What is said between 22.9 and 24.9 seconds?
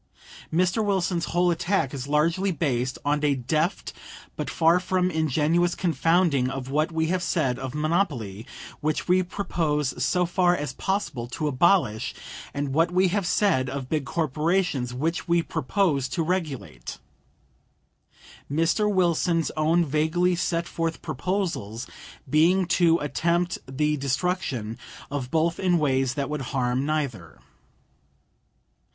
attempt the destruction